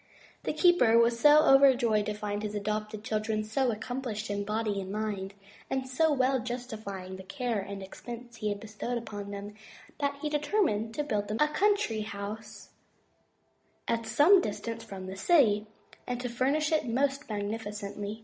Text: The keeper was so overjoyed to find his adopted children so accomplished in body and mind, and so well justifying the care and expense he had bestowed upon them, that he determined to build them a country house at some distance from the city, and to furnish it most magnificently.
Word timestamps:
The 0.45 0.51
keeper 0.53 0.97
was 0.97 1.19
so 1.19 1.43
overjoyed 1.43 2.07
to 2.07 2.15
find 2.15 2.41
his 2.41 2.55
adopted 2.55 3.03
children 3.03 3.43
so 3.43 3.69
accomplished 3.71 4.31
in 4.31 4.43
body 4.43 4.81
and 4.81 4.91
mind, 4.91 5.35
and 5.69 5.87
so 5.87 6.11
well 6.11 6.39
justifying 6.39 7.17
the 7.17 7.23
care 7.23 7.59
and 7.59 7.83
expense 7.83 8.37
he 8.37 8.49
had 8.49 8.59
bestowed 8.59 8.97
upon 8.97 9.29
them, 9.29 9.53
that 9.99 10.17
he 10.23 10.27
determined 10.27 10.95
to 10.95 11.03
build 11.03 11.27
them 11.27 11.37
a 11.39 11.49
country 11.49 12.01
house 12.01 12.69
at 13.87 14.07
some 14.07 14.41
distance 14.41 14.83
from 14.83 15.05
the 15.05 15.15
city, 15.15 15.67
and 16.07 16.19
to 16.21 16.29
furnish 16.29 16.71
it 16.71 16.87
most 16.87 17.29
magnificently. 17.29 18.19